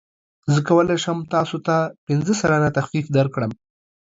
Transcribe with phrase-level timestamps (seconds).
[0.51, 1.75] زه کولی شم تاسو ته
[2.07, 3.51] پنځه سلنه تخفیف درکړم.